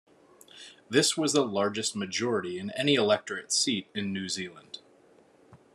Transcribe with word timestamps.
This 0.89 1.15
was 1.15 1.33
the 1.33 1.45
largest 1.45 1.95
majority 1.95 2.57
in 2.57 2.71
any 2.71 2.95
electorate 2.95 3.53
seat 3.53 3.87
in 3.93 4.11
New 4.11 4.29
Zealand. 4.29 4.79